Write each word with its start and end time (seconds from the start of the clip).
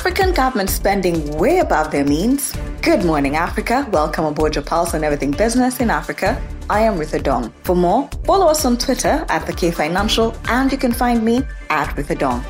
African 0.00 0.32
governments 0.32 0.72
spending 0.72 1.36
way 1.36 1.58
above 1.58 1.90
their 1.90 2.06
means? 2.06 2.56
Good 2.80 3.04
morning, 3.04 3.36
Africa. 3.36 3.86
Welcome 3.92 4.24
aboard 4.24 4.54
your 4.54 4.64
pulse 4.64 4.94
on 4.94 5.04
everything 5.04 5.30
business 5.30 5.78
in 5.78 5.90
Africa. 5.90 6.40
I 6.70 6.80
am 6.80 6.94
Ritha 6.94 7.22
Dong. 7.22 7.52
For 7.64 7.76
more, 7.76 8.08
follow 8.24 8.46
us 8.46 8.64
on 8.64 8.78
Twitter 8.78 9.26
at 9.28 9.44
the 9.46 9.52
K 9.52 9.70
Financial, 9.70 10.34
and 10.48 10.72
you 10.72 10.78
can 10.78 10.94
find 10.94 11.22
me 11.22 11.42
at 11.68 11.94
Ritha 11.96 12.18
Dong. 12.18 12.40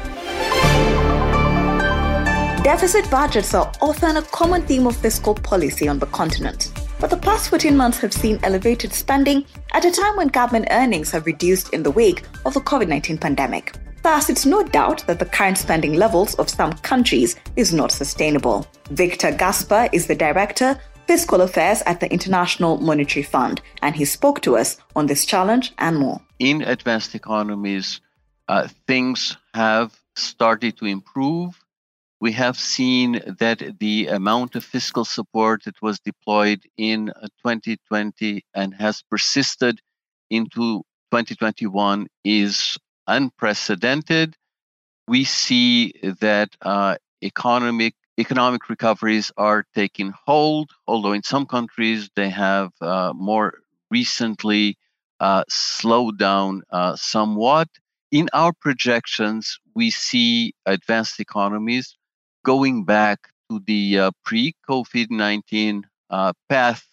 Deficit 2.63 3.10
budgets 3.10 3.53
are 3.53 3.72
often 3.82 4.19
a 4.19 4.22
common 4.22 4.62
theme 4.62 4.87
of 4.87 4.94
fiscal 4.94 5.35
policy 5.35 5.88
on 5.88 5.98
the 5.98 6.06
continent. 6.06 6.71
But 7.01 7.10
the 7.10 7.17
past 7.17 7.51
14 7.51 7.76
months 7.76 7.98
have 7.98 8.12
seen 8.12 8.38
elevated 8.44 8.92
spending 8.92 9.44
at 9.72 9.85
a 9.85 9.90
time 9.90 10.14
when 10.14 10.28
government 10.28 10.69
earnings 10.71 11.10
have 11.10 11.26
reduced 11.26 11.74
in 11.74 11.82
the 11.82 11.90
wake 11.90 12.22
of 12.44 12.54
the 12.54 12.60
COVID 12.60 12.87
19 12.87 13.19
pandemic. 13.19 13.74
Thus, 14.03 14.30
it's 14.30 14.46
no 14.46 14.62
doubt 14.62 15.06
that 15.06 15.19
the 15.19 15.26
current 15.26 15.58
spending 15.58 15.94
levels 15.94 16.34
of 16.37 16.48
some 16.48 16.73
countries 16.74 17.36
is 17.56 17.72
not 17.72 17.92
sustainable. 17.92 18.66
Victor 18.91 19.30
Gaspar 19.32 19.88
is 19.92 20.06
the 20.06 20.14
director 20.14 20.78
fiscal 21.06 21.41
affairs 21.41 21.82
at 21.86 21.98
the 22.00 22.10
International 22.12 22.78
Monetary 22.78 23.24
Fund, 23.24 23.60
and 23.82 23.96
he 23.96 24.05
spoke 24.05 24.41
to 24.42 24.56
us 24.56 24.77
on 24.94 25.06
this 25.06 25.24
challenge 25.24 25.72
and 25.78 25.98
more. 25.98 26.20
In 26.38 26.62
advanced 26.62 27.14
economies, 27.14 28.00
uh, 28.48 28.68
things 28.86 29.36
have 29.55 29.98
started 30.14 30.77
to 30.78 30.86
improve 30.86 31.58
we 32.20 32.32
have 32.32 32.58
seen 32.58 33.20
that 33.38 33.62
the 33.80 34.08
amount 34.08 34.55
of 34.55 34.62
fiscal 34.62 35.05
support 35.05 35.64
that 35.64 35.80
was 35.80 35.98
deployed 36.00 36.60
in 36.77 37.06
2020 37.44 38.36
uh, 38.36 38.41
and 38.55 38.74
has 38.74 39.02
persisted 39.02 39.80
into 40.28 40.82
2021 41.10 42.06
is 42.24 42.77
unprecedented. 43.10 44.37
We 45.09 45.24
see 45.24 45.92
that 46.20 46.56
uh, 46.62 46.96
economic 47.23 47.95
economic 48.19 48.69
recoveries 48.69 49.33
are 49.36 49.64
taking 49.75 50.12
hold, 50.27 50.70
although 50.86 51.12
in 51.12 51.22
some 51.22 51.47
countries 51.47 52.11
they 52.16 52.28
have 52.28 52.70
uh, 52.81 53.12
more 53.14 53.55
recently 53.91 54.77
uh, 55.20 55.42
slowed 55.48 56.19
down 56.19 56.62
uh, 56.70 56.97
somewhat. 56.97 57.69
In 58.11 58.28
our 58.33 58.53
projections, 58.53 59.58
we 59.75 59.91
see 59.91 60.55
advanced 60.66 61.19
economies 61.20 61.97
going 62.44 62.84
back 62.84 63.19
to 63.48 63.61
the 63.66 63.98
uh, 63.98 64.11
pre 64.25 64.55
COVID 64.69 65.11
19 65.11 65.86
uh, 66.11 66.33
path 66.48 66.86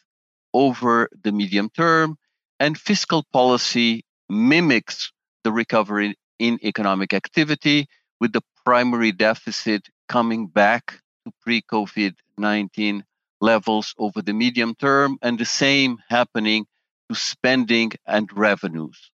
over 0.53 1.09
the 1.23 1.31
medium 1.31 1.69
term, 1.69 2.17
and 2.59 2.77
fiscal 2.77 3.23
policy 3.31 4.03
mimics 4.29 5.11
the 5.47 5.53
recovery 5.53 6.13
in 6.39 6.59
economic 6.61 7.13
activity, 7.13 7.87
with 8.19 8.33
the 8.33 8.41
primary 8.65 9.13
deficit 9.13 9.81
coming 10.09 10.45
back 10.45 10.99
to 11.23 11.31
pre 11.41 11.61
COVID 11.61 12.15
19 12.37 13.05
levels 13.39 13.95
over 13.97 14.21
the 14.21 14.33
medium 14.33 14.75
term, 14.75 15.17
and 15.21 15.39
the 15.39 15.45
same 15.45 15.99
happening 16.09 16.65
to 17.07 17.15
spending 17.15 17.93
and 18.05 18.27
revenues. 18.35 19.09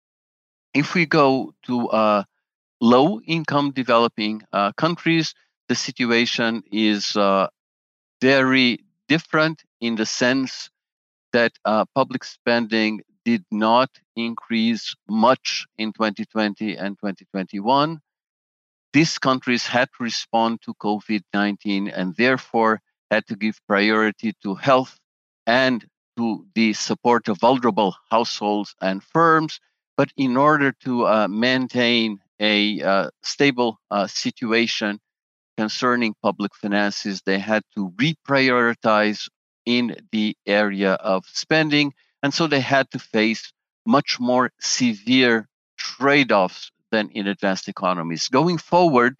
If 0.72 0.94
we 0.94 1.04
go 1.04 1.52
to 1.66 1.88
uh, 1.88 2.22
low 2.80 3.20
income 3.26 3.72
developing 3.72 4.42
uh, 4.52 4.70
countries, 4.84 5.34
the 5.68 5.74
situation 5.74 6.62
is 6.70 7.16
uh, 7.16 7.48
very 8.20 8.78
different 9.08 9.64
in 9.80 9.96
the 9.96 10.06
sense 10.06 10.70
that 11.32 11.52
uh, 11.64 11.86
public 11.92 12.22
spending 12.22 13.00
did 13.24 13.44
not 13.50 13.90
increase 14.16 14.94
much 15.08 15.66
in 15.78 15.92
2020 15.92 16.76
and 16.76 16.96
2021. 16.98 18.00
These 18.92 19.18
countries 19.18 19.66
had 19.66 19.88
to 19.96 20.04
respond 20.04 20.62
to 20.62 20.74
COVID 20.74 21.22
19 21.32 21.88
and 21.88 22.14
therefore 22.16 22.80
had 23.10 23.26
to 23.26 23.36
give 23.36 23.60
priority 23.66 24.32
to 24.42 24.54
health 24.54 24.98
and 25.46 25.84
to 26.16 26.46
the 26.54 26.72
support 26.72 27.28
of 27.28 27.38
vulnerable 27.38 27.94
households 28.10 28.74
and 28.80 29.02
firms. 29.02 29.60
But 29.96 30.10
in 30.16 30.36
order 30.36 30.72
to 30.84 31.06
uh, 31.06 31.28
maintain 31.28 32.20
a 32.40 32.80
uh, 32.82 33.10
stable 33.22 33.78
uh, 33.90 34.06
situation, 34.06 34.98
concerning 35.60 36.14
public 36.22 36.54
finances, 36.54 37.20
they 37.26 37.38
had 37.38 37.62
to 37.74 37.90
reprioritize 38.00 39.28
in 39.66 39.94
the 40.10 40.34
area 40.46 40.94
of 40.94 41.26
spending. 41.26 41.92
And 42.22 42.32
so 42.34 42.46
they 42.46 42.60
had 42.60 42.90
to 42.90 42.98
face 42.98 43.52
much 43.86 44.20
more 44.20 44.52
severe 44.60 45.48
trade 45.76 46.32
offs 46.32 46.70
than 46.90 47.08
in 47.10 47.26
advanced 47.26 47.68
economies. 47.68 48.28
Going 48.28 48.58
forward, 48.58 49.16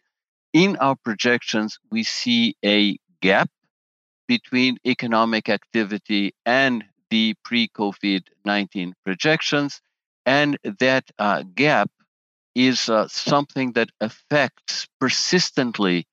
in 0.52 0.76
our 0.76 0.96
projections, 0.96 1.78
we 1.90 2.02
see 2.02 2.56
a 2.64 2.98
gap 3.20 3.50
between 4.26 4.78
economic 4.86 5.48
activity 5.48 6.34
and 6.44 6.84
the 7.10 7.34
pre 7.44 7.68
COVID 7.68 8.22
19 8.44 8.94
projections. 9.04 9.80
And 10.26 10.58
that 10.78 11.04
uh, 11.18 11.42
gap 11.54 11.90
is 12.54 12.88
uh, 12.88 13.08
something 13.08 13.72
that 13.72 13.90
affects 14.00 14.86
persistently 15.00 16.06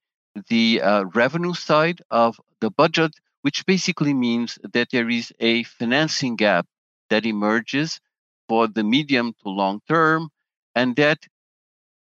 the 0.50 0.82
uh, 0.82 1.04
revenue 1.14 1.54
side 1.54 2.02
of 2.10 2.40
the 2.62 2.70
budget, 2.70 3.12
which 3.42 3.66
basically 3.66 4.14
means 4.14 4.58
that 4.74 4.90
there 4.92 5.10
is 5.10 5.34
a 5.40 5.64
financing 5.64 6.36
gap 6.36 6.66
that 7.10 7.26
emerges 7.26 8.00
for 8.48 8.68
the 8.68 8.84
medium 8.84 9.34
to 9.44 9.50
long 9.50 9.82
term, 9.88 10.30
and 10.76 10.96
that 10.96 11.20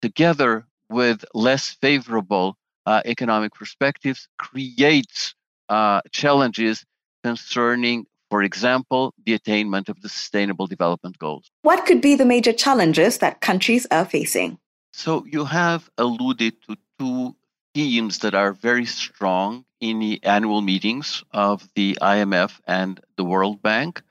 together 0.00 0.66
with 0.88 1.24
less 1.34 1.70
favorable 1.70 2.56
uh, 2.86 3.00
economic 3.04 3.54
perspectives 3.54 4.28
creates 4.38 5.34
uh, 5.68 6.00
challenges 6.10 6.84
concerning, 7.22 8.06
for 8.30 8.42
example, 8.42 9.14
the 9.24 9.34
attainment 9.34 9.88
of 9.88 10.00
the 10.02 10.08
Sustainable 10.08 10.66
Development 10.66 11.16
Goals. 11.18 11.50
What 11.62 11.86
could 11.86 12.00
be 12.00 12.16
the 12.16 12.24
major 12.24 12.52
challenges 12.52 13.18
that 13.18 13.40
countries 13.40 13.86
are 13.90 14.04
facing? 14.04 14.58
So, 14.92 15.24
you 15.24 15.44
have 15.46 15.88
alluded 15.96 16.54
to 16.66 16.76
two 16.98 17.34
themes 17.74 18.18
that 18.18 18.34
are 18.34 18.52
very 18.52 18.84
strong 18.84 19.64
in 19.80 19.98
the 19.98 20.22
annual 20.22 20.60
meetings 20.60 21.24
of 21.32 21.66
the 21.74 21.96
IMF 22.02 22.60
and 22.66 23.00
the 23.16 23.24
World 23.24 23.62
Bank. 23.62 24.02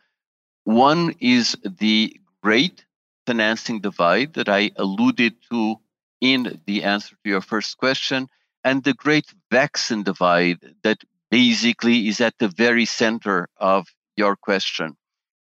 One 0.64 1.16
is 1.20 1.58
the 1.64 2.16
great 2.44 2.86
financing 3.26 3.82
divide 3.82 4.34
that 4.34 4.50
I 4.50 4.72
alluded 4.76 5.36
to 5.52 5.78
in 6.20 6.62
the 6.66 6.84
answer 6.84 7.16
to 7.16 7.30
your 7.30 7.42
first 7.42 7.78
question, 7.78 8.28
and 8.64 8.84
the 8.84 8.94
great 8.94 9.26
vaccine 9.50 10.04
divide 10.04 10.60
that 10.84 11.00
basically 11.32 12.08
is 12.08 12.22
at 12.22 12.38
the 12.38 12.48
very 12.48 12.86
center 12.86 13.50
of 13.58 13.88
your 14.16 14.36
question. 14.36 14.96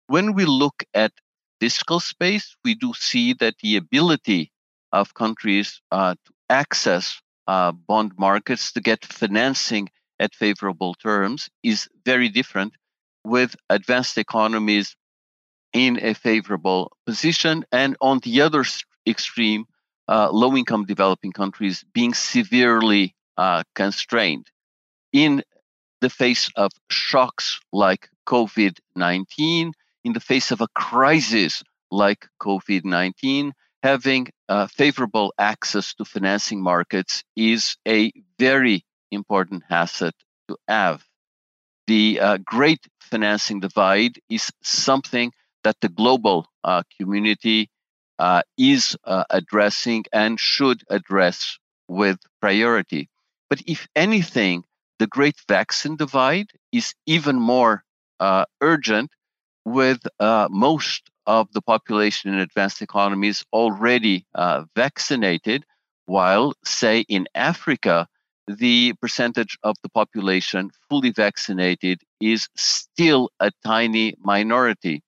When 0.07 0.33
we 0.33 0.45
look 0.45 0.83
at 0.93 1.13
fiscal 1.59 1.99
space, 1.99 2.55
we 2.63 2.75
do 2.75 2.93
see 2.93 3.33
that 3.33 3.55
the 3.63 3.77
ability 3.77 4.51
of 4.91 5.13
countries 5.13 5.81
uh, 5.91 6.13
to 6.13 6.33
access 6.49 7.19
uh, 7.47 7.71
bond 7.71 8.11
markets 8.17 8.71
to 8.73 8.81
get 8.81 9.03
financing 9.03 9.89
at 10.19 10.35
favorable 10.35 10.93
terms 10.95 11.49
is 11.63 11.87
very 12.05 12.29
different 12.29 12.73
with 13.23 13.55
advanced 13.69 14.17
economies 14.17 14.95
in 15.73 15.99
a 16.01 16.13
favorable 16.13 16.91
position 17.05 17.65
and 17.71 17.95
on 18.01 18.19
the 18.19 18.41
other 18.41 18.63
extreme 19.05 19.65
uh, 20.07 20.29
low 20.31 20.55
income 20.55 20.85
developing 20.85 21.31
countries 21.31 21.83
being 21.93 22.13
severely 22.13 23.15
uh, 23.37 23.63
constrained 23.75 24.47
in 25.13 25.43
the 26.01 26.09
face 26.09 26.49
of 26.55 26.71
shocks 26.89 27.59
like 27.71 28.09
COVID 28.27 28.77
19, 28.95 29.73
in 30.03 30.13
the 30.13 30.19
face 30.19 30.51
of 30.51 30.61
a 30.61 30.67
crisis 30.75 31.63
like 31.91 32.27
COVID 32.41 32.83
19, 32.85 33.53
having 33.83 34.27
uh, 34.49 34.67
favorable 34.67 35.33
access 35.37 35.93
to 35.95 36.05
financing 36.05 36.61
markets 36.61 37.23
is 37.35 37.77
a 37.87 38.11
very 38.37 38.85
important 39.11 39.63
asset 39.69 40.13
to 40.47 40.57
have. 40.67 41.03
The 41.87 42.19
uh, 42.19 42.37
great 42.43 42.85
financing 42.99 43.61
divide 43.61 44.19
is 44.29 44.51
something 44.61 45.31
that 45.67 45.81
the 45.81 45.89
global 45.89 46.47
uh, 46.63 46.81
community 46.97 47.69
uh, 48.19 48.41
is 48.57 48.95
uh, 49.03 49.25
addressing 49.29 50.05
and 50.13 50.39
should 50.39 50.81
address 50.89 51.59
with 51.89 52.17
priority. 52.39 53.09
But 53.49 53.59
if 53.67 53.85
anything, 53.93 54.63
the 54.97 55.07
great 55.07 55.35
vaccine 55.49 55.97
divide 55.97 56.51
is 56.71 56.93
even 57.05 57.35
more 57.35 57.83
uh, 58.21 58.45
urgent 58.61 59.11
with 59.65 59.99
most 60.49 61.01
of 61.25 61.51
the 61.51 61.61
population 61.61 62.33
in 62.33 62.39
advanced 62.39 62.81
economies 62.81 63.43
already 63.51 64.25
uh, 64.33 64.63
vaccinated, 64.73 65.65
while, 66.05 66.53
say, 66.63 67.03
in 67.09 67.27
Africa, 67.35 68.07
the 68.47 68.93
percentage 69.01 69.57
of 69.63 69.75
the 69.83 69.89
population 69.89 70.71
fully 70.87 71.11
vaccinated 71.11 71.97
is 72.21 72.47
still 72.55 73.29
a 73.41 73.51
tiny 73.65 74.15
minority. 74.33 75.01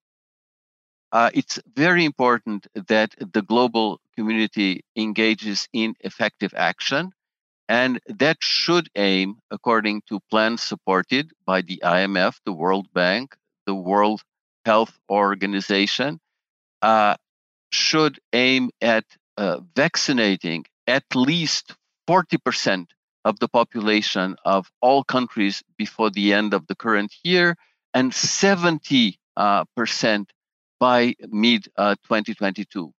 Uh, 1.11 1.29
it's 1.33 1.59
very 1.75 2.05
important 2.05 2.67
that 2.87 3.15
the 3.19 3.41
global 3.41 3.99
community 4.15 4.83
engages 4.95 5.67
in 5.73 5.95
effective 6.01 6.53
action 6.55 7.11
And 7.69 8.01
that 8.07 8.37
should 8.41 8.89
aim, 8.95 9.39
according 9.51 10.01
to 10.09 10.19
plans 10.29 10.63
supported 10.63 11.31
by 11.45 11.61
the 11.61 11.79
IMF, 11.85 12.35
the 12.45 12.53
World 12.53 12.87
Bank, 12.93 13.37
the 13.65 13.75
World 13.75 14.21
Health 14.65 14.99
Organization, 15.09 16.19
uh, 16.81 17.15
should 17.71 18.19
aim 18.33 18.71
at 18.81 19.05
uh, 19.37 19.61
vaccinating 19.75 20.65
at 20.87 21.05
least 21.15 21.75
40% 22.07 22.87
of 23.25 23.39
the 23.39 23.47
population 23.47 24.35
of 24.45 24.71
all 24.81 25.03
countries 25.03 25.63
before 25.77 26.09
the 26.11 26.33
end 26.33 26.53
of 26.53 26.67
the 26.67 26.75
current 26.75 27.13
year 27.23 27.55
and 27.93 28.13
70 28.13 29.19
uh, 29.37 29.65
percent 29.75 30.31
by 30.79 31.15
mid 31.29 31.67
uh, 31.77 31.95
2022. 32.03 32.91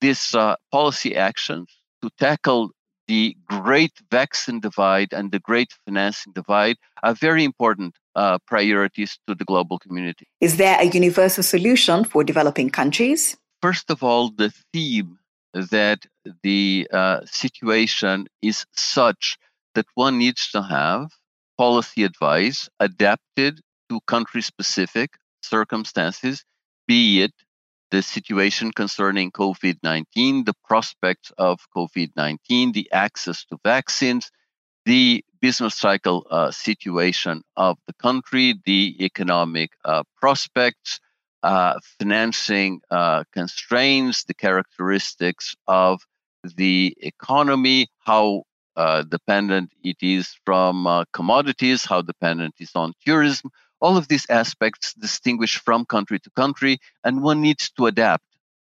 These 0.00 0.34
uh, 0.34 0.56
policy 0.72 1.16
actions 1.16 1.68
to 2.02 2.10
tackle 2.18 2.70
the 3.08 3.36
great 3.46 3.92
vaccine 4.10 4.60
divide 4.60 5.12
and 5.12 5.32
the 5.32 5.38
great 5.40 5.72
financing 5.84 6.32
divide 6.34 6.76
are 7.02 7.14
very 7.14 7.42
important 7.42 7.94
uh, 8.14 8.38
priorities 8.46 9.18
to 9.26 9.34
the 9.34 9.44
global 9.44 9.78
community. 9.78 10.26
Is 10.40 10.58
there 10.58 10.78
a 10.78 10.84
universal 10.84 11.42
solution 11.42 12.04
for 12.04 12.22
developing 12.22 12.70
countries? 12.70 13.36
First 13.62 13.90
of 13.90 14.02
all, 14.02 14.30
the 14.30 14.52
theme 14.72 15.18
that 15.54 16.04
the 16.42 16.86
uh, 16.92 17.20
situation 17.24 18.26
is 18.42 18.66
such 18.74 19.38
that 19.74 19.86
one 19.94 20.18
needs 20.18 20.50
to 20.50 20.62
have 20.62 21.10
policy 21.56 22.04
advice 22.04 22.68
adapted 22.78 23.60
to 23.88 24.00
country 24.06 24.42
specific 24.42 25.10
circumstances, 25.42 26.44
be 26.88 27.22
it 27.22 27.32
the 27.90 28.02
situation 28.02 28.72
concerning 28.72 29.30
COVID 29.30 29.78
19, 29.82 30.44
the 30.44 30.54
prospects 30.66 31.30
of 31.38 31.60
COVID 31.76 32.10
19, 32.16 32.72
the 32.72 32.90
access 32.92 33.44
to 33.46 33.58
vaccines, 33.64 34.30
the 34.84 35.24
business 35.40 35.74
cycle 35.74 36.26
uh, 36.30 36.50
situation 36.50 37.42
of 37.56 37.78
the 37.86 37.92
country, 37.94 38.60
the 38.64 38.96
economic 39.04 39.70
uh, 39.84 40.02
prospects, 40.20 40.98
uh, 41.42 41.74
financing 41.98 42.80
uh, 42.90 43.22
constraints, 43.32 44.24
the 44.24 44.34
characteristics 44.34 45.54
of 45.68 46.00
the 46.56 46.96
economy, 47.00 47.86
how 48.00 48.42
uh, 48.76 49.02
dependent 49.02 49.72
it 49.82 49.96
is 50.00 50.36
from 50.44 50.86
uh, 50.86 51.04
commodities, 51.12 51.84
how 51.84 52.02
dependent 52.02 52.54
it 52.58 52.64
is 52.64 52.70
on 52.74 52.92
tourism, 53.04 53.50
all 53.80 53.96
of 53.96 54.08
these 54.08 54.26
aspects 54.28 54.94
distinguish 54.94 55.58
from 55.58 55.84
country 55.84 56.18
to 56.20 56.30
country, 56.30 56.78
and 57.04 57.22
one 57.22 57.40
needs 57.40 57.70
to 57.70 57.86
adapt 57.86 58.24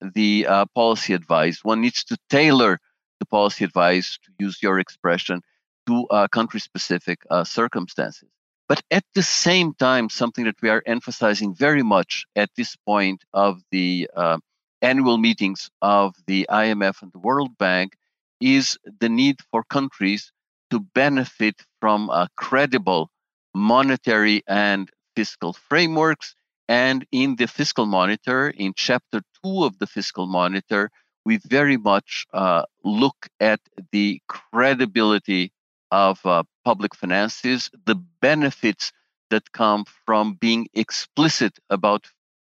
the 0.01 0.45
uh, 0.47 0.65
policy 0.75 1.13
advice. 1.13 1.63
One 1.63 1.81
needs 1.81 2.03
to 2.05 2.17
tailor 2.29 2.79
the 3.19 3.25
policy 3.25 3.63
advice, 3.63 4.17
to 4.23 4.31
use 4.39 4.61
your 4.61 4.79
expression, 4.79 5.41
to 5.87 6.07
uh, 6.07 6.27
country 6.27 6.59
specific 6.59 7.19
uh, 7.29 7.43
circumstances. 7.43 8.29
But 8.67 8.81
at 8.91 9.03
the 9.13 9.23
same 9.23 9.73
time, 9.73 10.09
something 10.09 10.45
that 10.45 10.61
we 10.61 10.69
are 10.69 10.83
emphasizing 10.85 11.53
very 11.53 11.83
much 11.83 12.25
at 12.35 12.49
this 12.55 12.75
point 12.75 13.23
of 13.33 13.61
the 13.71 14.09
uh, 14.15 14.37
annual 14.81 15.17
meetings 15.17 15.69
of 15.81 16.15
the 16.27 16.47
IMF 16.49 17.01
and 17.01 17.11
the 17.11 17.19
World 17.19 17.57
Bank 17.57 17.95
is 18.39 18.77
the 18.99 19.09
need 19.09 19.37
for 19.51 19.63
countries 19.63 20.31
to 20.69 20.79
benefit 20.79 21.55
from 21.79 22.09
a 22.09 22.27
credible 22.35 23.09
monetary 23.53 24.43
and 24.47 24.89
fiscal 25.15 25.53
frameworks. 25.53 26.35
And 26.67 27.05
in 27.11 27.35
the 27.35 27.47
fiscal 27.47 27.85
monitor, 27.85 28.49
in 28.49 28.73
chapter 28.75 29.21
two 29.43 29.63
of 29.63 29.77
the 29.79 29.87
fiscal 29.87 30.27
monitor, 30.27 30.89
we 31.25 31.37
very 31.37 31.77
much 31.77 32.25
uh, 32.33 32.63
look 32.83 33.27
at 33.39 33.59
the 33.91 34.21
credibility 34.27 35.51
of 35.91 36.25
uh, 36.25 36.43
public 36.65 36.95
finances, 36.95 37.69
the 37.85 37.95
benefits 38.21 38.91
that 39.29 39.51
come 39.51 39.85
from 40.05 40.33
being 40.33 40.67
explicit 40.73 41.57
about 41.69 42.07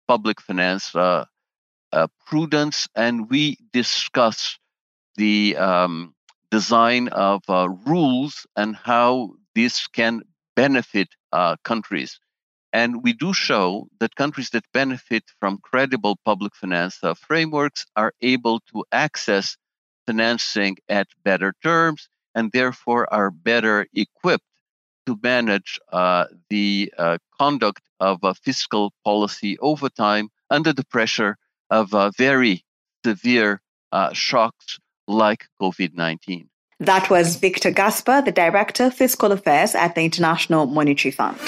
public 0.09 0.41
finance 0.41 0.95
uh, 0.95 1.25
uh 1.93 2.07
prudence, 2.27 2.89
and 2.95 3.31
we 3.31 3.57
discuss 3.73 4.59
the 5.17 5.57
um, 5.57 6.15
design 6.51 7.09
of 7.09 7.43
uh, 7.49 7.69
rules 7.87 8.47
and 8.57 8.77
how 8.77 9.31
this 9.55 9.87
can 9.89 10.23
benefit 10.57 11.09
uh, 11.33 11.57
countries. 11.65 12.19
And 12.73 13.03
we 13.03 13.13
do 13.13 13.35
show 13.35 13.89
that 14.01 14.17
countries 14.17 14.51
that 14.51 14.65
benefit 14.73 15.25
from 15.39 15.59
credible 15.59 16.17
public 16.25 16.55
finance 16.55 16.99
uh, 17.03 17.15
frameworks 17.15 17.85
are 17.97 18.15
able 18.23 18.61
to 18.73 18.85
access 18.91 19.57
financing 20.07 20.77
at 20.89 21.09
better 21.23 21.55
terms 21.63 22.09
and 22.35 22.51
therefore 22.53 23.13
are 23.13 23.31
better 23.31 23.87
equipped 23.95 24.45
to 25.07 25.19
manage 25.23 25.79
uh, 25.93 26.27
the 26.49 26.93
uh, 26.97 27.19
conduct 27.39 27.83
of 28.01 28.21
fiscal 28.43 28.93
policy 29.05 29.59
over 29.59 29.89
time 29.89 30.29
under 30.51 30.73
the 30.73 30.85
pressure 30.85 31.37
of 31.71 31.93
uh, 31.95 32.11
very 32.17 32.65
severe 33.05 33.61
uh, 33.91 34.13
shocks 34.13 34.79
like 35.07 35.47
COVID 35.61 35.95
19. 35.95 36.49
That 36.83 37.09
was 37.11 37.37
Victor 37.37 37.71
Gaspar, 37.71 38.23
the 38.23 38.33
Director, 38.33 38.91
Fiscal 38.91 39.31
Affairs 39.31 39.77
at 39.77 39.95
the 39.95 40.01
International 40.01 40.67
Monetary 40.67 41.13
Fund. 41.13 41.39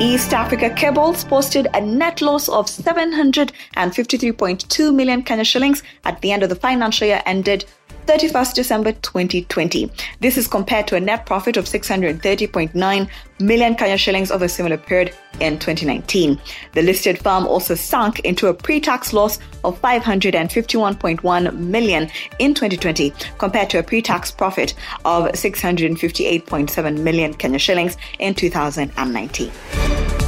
East 0.00 0.34
Africa 0.34 0.70
Cables 0.70 1.22
posted 1.24 1.68
a 1.72 1.80
net 1.80 2.20
loss 2.20 2.48
of 2.48 2.66
753.2 2.66 4.92
million 4.92 5.22
Kenya 5.22 5.44
shillings 5.44 5.84
at 6.04 6.20
the 6.20 6.32
end 6.32 6.42
of 6.42 6.48
the 6.48 6.56
financial 6.56 7.06
year 7.06 7.22
ended 7.26 7.64
31st 8.06 8.54
December 8.54 8.92
2020. 8.92 9.90
This 10.20 10.36
is 10.36 10.46
compared 10.46 10.86
to 10.88 10.96
a 10.96 11.00
net 11.00 11.26
profit 11.26 11.56
of 11.56 11.64
630.9 11.64 13.08
million 13.40 13.74
Kenya 13.74 13.96
shillings 13.96 14.30
over 14.30 14.44
a 14.44 14.48
similar 14.48 14.76
period 14.76 15.14
in 15.40 15.58
2019. 15.58 16.40
The 16.72 16.82
listed 16.82 17.18
firm 17.18 17.46
also 17.46 17.74
sunk 17.74 18.20
into 18.20 18.48
a 18.48 18.54
pre-tax 18.54 19.12
loss 19.12 19.38
of 19.64 19.80
551.1 19.80 21.56
million 21.56 22.10
in 22.38 22.54
2020 22.54 23.12
compared 23.38 23.70
to 23.70 23.78
a 23.78 23.82
pre-tax 23.82 24.30
profit 24.30 24.74
of 25.04 25.24
658.7 25.32 26.98
million 27.00 27.34
Kenya 27.34 27.58
shillings 27.58 27.96
in 28.18 28.34
2019. 28.34 29.50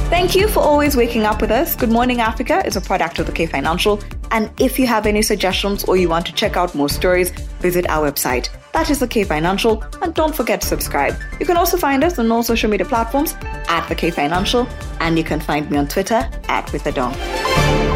Thank 0.09 0.35
you 0.35 0.47
for 0.47 0.61
always 0.61 0.95
waking 0.95 1.25
up 1.25 1.41
with 1.41 1.51
us. 1.51 1.75
Good 1.75 1.91
Morning 1.91 2.21
Africa 2.21 2.65
is 2.65 2.77
a 2.77 2.81
product 2.81 3.19
of 3.19 3.25
the 3.25 3.33
K 3.33 3.45
Financial. 3.45 4.01
And 4.31 4.49
if 4.57 4.79
you 4.79 4.87
have 4.87 5.05
any 5.05 5.21
suggestions 5.21 5.83
or 5.83 5.97
you 5.97 6.07
want 6.07 6.25
to 6.27 6.33
check 6.33 6.55
out 6.55 6.73
more 6.73 6.87
stories, 6.87 7.31
visit 7.59 7.89
our 7.89 8.09
website. 8.09 8.47
That 8.71 8.89
is 8.89 8.99
the 8.99 9.07
K 9.07 9.25
Financial. 9.25 9.83
And 10.01 10.13
don't 10.13 10.33
forget 10.33 10.61
to 10.61 10.67
subscribe. 10.67 11.15
You 11.41 11.45
can 11.45 11.57
also 11.57 11.75
find 11.75 12.05
us 12.05 12.17
on 12.19 12.31
all 12.31 12.41
social 12.41 12.69
media 12.69 12.87
platforms 12.87 13.35
at 13.67 13.85
the 13.89 13.95
K 13.95 14.09
Financial. 14.09 14.65
And 15.01 15.17
you 15.17 15.25
can 15.25 15.41
find 15.41 15.69
me 15.69 15.77
on 15.77 15.89
Twitter 15.89 16.29
at 16.47 16.67
Ritha 16.67 16.93
Dong. 16.93 17.86